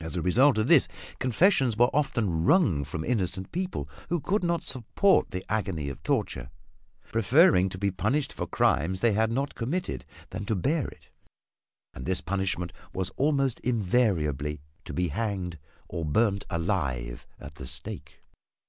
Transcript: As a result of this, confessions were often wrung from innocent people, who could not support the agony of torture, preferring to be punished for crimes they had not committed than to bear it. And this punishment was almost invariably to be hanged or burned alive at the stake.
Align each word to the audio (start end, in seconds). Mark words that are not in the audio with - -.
As 0.00 0.14
a 0.14 0.22
result 0.22 0.58
of 0.58 0.68
this, 0.68 0.86
confessions 1.18 1.76
were 1.76 1.90
often 1.92 2.44
wrung 2.44 2.84
from 2.84 3.02
innocent 3.02 3.50
people, 3.50 3.88
who 4.08 4.20
could 4.20 4.44
not 4.44 4.62
support 4.62 5.32
the 5.32 5.44
agony 5.48 5.88
of 5.88 6.00
torture, 6.04 6.50
preferring 7.10 7.68
to 7.70 7.76
be 7.76 7.90
punished 7.90 8.32
for 8.32 8.46
crimes 8.46 9.00
they 9.00 9.12
had 9.12 9.32
not 9.32 9.56
committed 9.56 10.04
than 10.30 10.44
to 10.44 10.54
bear 10.54 10.86
it. 10.86 11.10
And 11.94 12.06
this 12.06 12.20
punishment 12.20 12.72
was 12.92 13.10
almost 13.16 13.58
invariably 13.58 14.60
to 14.84 14.92
be 14.92 15.08
hanged 15.08 15.58
or 15.88 16.04
burned 16.04 16.44
alive 16.48 17.26
at 17.40 17.56
the 17.56 17.66
stake. 17.66 18.20